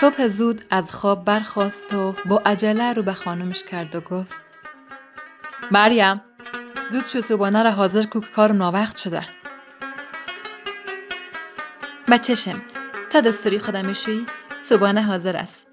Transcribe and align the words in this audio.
صبح 0.00 0.26
زود 0.26 0.64
از 0.70 0.90
خواب 0.90 1.24
برخواست 1.24 1.92
و 1.94 2.14
با 2.26 2.42
عجله 2.46 2.92
رو 2.92 3.02
به 3.02 3.12
خانمش 3.12 3.62
کرد 3.62 3.94
و 3.94 4.00
گفت 4.00 4.40
مریم 5.70 6.20
زود 6.92 7.06
شو 7.06 7.20
صبحانه 7.20 7.62
را 7.62 7.70
حاضر 7.70 8.06
کو 8.06 8.20
که 8.20 8.26
کار 8.26 8.52
ناوقت 8.52 8.96
شده. 8.96 9.22
بچشم 12.08 12.62
تا 13.10 13.20
دستوری 13.20 13.58
خودم 13.58 13.86
می‌شوی 13.86 14.26
صبحانه 14.60 15.02
حاضر 15.02 15.36
است. 15.36 15.66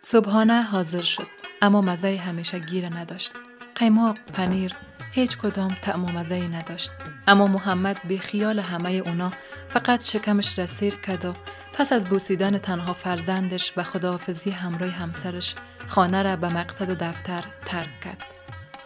صبحانه 0.00 0.62
حاضر 0.62 1.02
شد 1.02 1.28
اما 1.62 1.80
مزه 1.80 2.16
همیشه 2.16 2.58
گیر 2.58 2.86
نداشت. 2.86 3.32
قیماق 3.80 4.18
پنیر 4.34 4.72
هیچ 5.12 5.38
کدام 5.38 5.76
طعم 5.82 6.04
و 6.04 6.32
نداشت. 6.32 6.90
اما 7.28 7.46
محمد 7.46 8.00
به 8.08 8.18
خیال 8.18 8.58
همه 8.58 8.90
اونا 8.90 9.30
فقط 9.68 10.04
شکمش 10.04 10.58
را 10.58 10.66
سیر 10.66 10.94
کرد 10.94 11.24
و 11.24 11.32
پس 11.72 11.92
از 11.92 12.04
بوسیدن 12.04 12.58
تنها 12.58 12.92
فرزندش 12.92 13.72
و 13.76 13.82
خداحافظی 13.82 14.50
همراه 14.50 14.90
همسرش 14.90 15.54
خانه 15.86 16.22
را 16.22 16.36
به 16.36 16.48
مقصد 16.48 16.90
دفتر 16.90 17.44
ترک 17.66 18.00
کرد. 18.00 18.24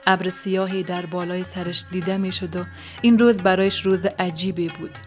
ابر 0.06 0.30
سیاهی 0.30 0.82
در 0.82 1.06
بالای 1.06 1.44
سرش 1.44 1.84
دیده 1.90 2.16
می 2.16 2.32
شد 2.32 2.56
و 2.56 2.64
این 3.02 3.18
روز 3.18 3.42
برایش 3.42 3.86
روز 3.86 4.06
عجیبی 4.06 4.68
بود. 4.68 4.98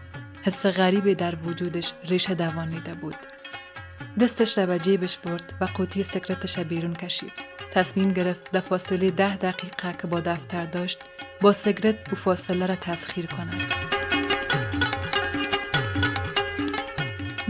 حس 0.42 0.66
غریبی 0.66 1.14
در 1.14 1.34
وجودش 1.34 1.92
ریشه 2.04 2.34
دوانیده 2.34 2.94
بود. 2.94 3.16
دستش 4.20 4.58
را 4.58 4.66
به 4.66 4.78
جیبش 4.78 5.16
برد 5.16 5.54
و 5.60 5.64
قوطی 5.64 6.02
سکرتش 6.02 6.58
بیرون 6.58 6.94
کشید 6.94 7.32
تصمیم 7.70 8.08
گرفت 8.08 8.50
در 8.50 8.60
فاصله 8.60 9.10
ده 9.10 9.36
دقیقه 9.36 9.92
که 9.92 10.06
با 10.06 10.20
دفتر 10.20 10.66
داشت 10.66 10.98
با 11.40 11.52
سگرت 11.52 12.08
او 12.10 12.16
فاصله 12.16 12.66
را 12.66 12.76
تسخیر 12.76 13.26
کند. 13.26 13.62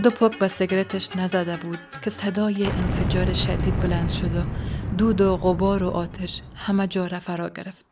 دو 0.02 0.10
پک 0.10 0.38
به 0.38 0.48
سگرتش 0.48 1.16
نزده 1.16 1.56
بود 1.56 1.78
که 2.02 2.10
صدای 2.10 2.66
انفجار 2.66 3.32
شدید 3.32 3.80
بلند 3.80 4.10
شد 4.10 4.36
و 4.36 4.44
دود 4.98 5.20
و 5.20 5.36
غبار 5.36 5.82
و 5.82 5.88
آتش 5.88 6.42
همه 6.54 6.86
جا 6.86 7.06
را 7.06 7.20
فرا 7.20 7.48
گرفت. 7.48 7.86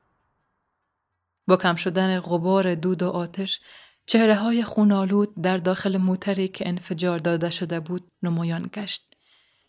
با 1.48 1.56
کم 1.56 1.74
شدن 1.74 2.20
غبار 2.20 2.74
دود 2.74 3.02
و 3.02 3.08
آتش 3.08 3.60
چهره 4.06 4.34
های 4.34 4.62
خونالود 4.62 5.42
در 5.42 5.56
داخل 5.56 5.96
موتری 5.96 6.48
که 6.48 6.68
انفجار 6.68 7.18
داده 7.18 7.50
شده 7.50 7.80
بود 7.80 8.10
نمایان 8.22 8.70
گشت. 8.74 9.16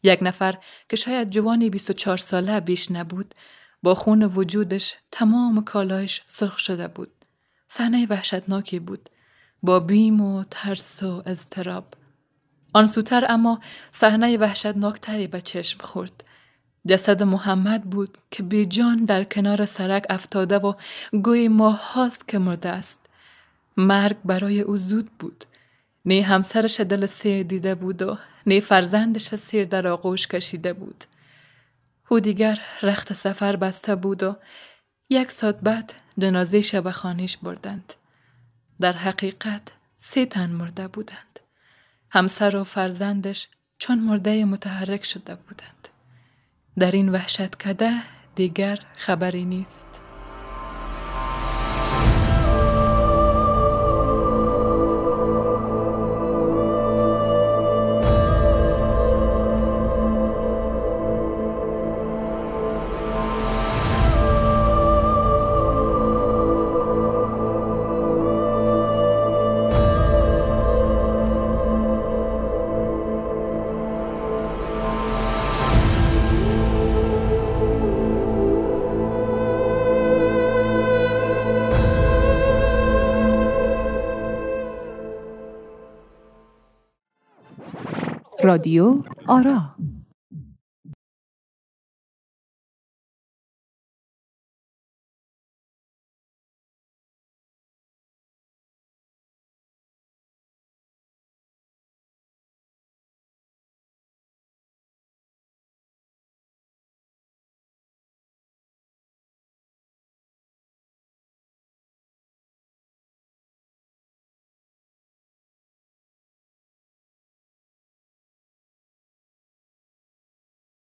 یک 0.03 0.19
نفر 0.21 0.57
که 0.89 0.95
شاید 0.95 1.29
جوانی 1.29 1.69
24 1.69 2.17
ساله 2.17 2.59
بیش 2.59 2.91
نبود 2.91 3.35
با 3.83 3.95
خون 3.95 4.23
وجودش 4.23 4.95
تمام 5.11 5.63
کالایش 5.63 6.21
سرخ 6.25 6.59
شده 6.59 6.87
بود. 6.87 7.11
صحنه 7.67 8.07
وحشتناکی 8.09 8.79
بود 8.79 9.09
با 9.63 9.79
بیم 9.79 10.21
و 10.21 10.43
ترس 10.51 11.03
و 11.03 11.23
اضطراب. 11.25 11.93
آن 12.73 12.85
سوتر 12.85 13.25
اما 13.29 13.59
صحنه 13.91 14.37
وحشتناکتری 14.37 15.27
به 15.27 15.41
چشم 15.41 15.79
خورد. 15.81 16.23
جسد 16.87 17.23
محمد 17.23 17.83
بود 17.83 18.17
که 18.31 18.43
بی 18.43 18.65
جان 18.65 18.95
در 19.05 19.23
کنار 19.23 19.65
سرک 19.65 20.05
افتاده 20.09 20.57
و 20.57 20.73
گوی 21.23 21.47
ماه 21.47 21.93
هاست 21.93 22.27
که 22.27 22.39
مرده 22.39 22.69
است. 22.69 23.06
مرگ 23.77 24.17
برای 24.25 24.61
او 24.61 24.77
زود 24.77 25.09
بود. 25.19 25.45
نی 26.05 26.21
همسرش 26.21 26.79
دل 26.79 27.05
سیر 27.05 27.43
دیده 27.43 27.75
بود 27.75 28.01
و 28.01 28.17
نی 28.45 28.61
فرزندش 28.61 29.35
سیر 29.35 29.65
در 29.65 29.87
آغوش 29.87 30.27
کشیده 30.27 30.73
بود. 30.73 31.03
او 32.09 32.19
دیگر 32.19 32.59
رخت 32.81 33.13
سفر 33.13 33.55
بسته 33.55 33.95
بود 33.95 34.23
و 34.23 34.35
یک 35.09 35.31
ساعت 35.31 35.59
بعد 35.59 35.93
جنازه 36.17 36.61
شب 36.61 36.91
خانیش 36.91 37.37
بردند. 37.37 37.93
در 38.79 38.93
حقیقت 38.93 39.61
سه 39.95 40.25
تن 40.25 40.49
مرده 40.49 40.87
بودند. 40.87 41.39
همسر 42.09 42.55
و 42.55 42.63
فرزندش 42.63 43.47
چون 43.77 43.99
مرده 43.99 44.45
متحرک 44.45 45.05
شده 45.05 45.35
بودند. 45.35 45.87
در 46.79 46.91
این 46.91 47.09
وحشت 47.09 47.55
کده 47.55 47.93
دیگر 48.35 48.79
خبری 48.95 49.45
نیست. 49.45 50.06
رادیو 88.47 89.03
آرا. 89.27 89.57